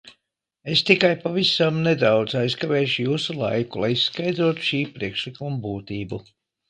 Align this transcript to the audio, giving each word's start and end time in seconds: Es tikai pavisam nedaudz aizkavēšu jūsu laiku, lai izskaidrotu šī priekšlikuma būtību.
Es 0.75 0.79
tikai 0.85 1.09
pavisam 1.25 1.77
nedaudz 1.87 2.33
aizkavēšu 2.41 3.05
jūsu 3.09 3.35
laiku, 3.43 3.83
lai 3.85 3.93
izskaidrotu 3.99 4.67
šī 4.71 4.81
priekšlikuma 4.97 5.63
būtību. 5.69 6.21